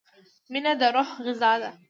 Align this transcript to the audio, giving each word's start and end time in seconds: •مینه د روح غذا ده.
•مینه 0.51 0.73
د 0.79 0.81
روح 0.95 1.09
غذا 1.25 1.53
ده. 1.61 1.71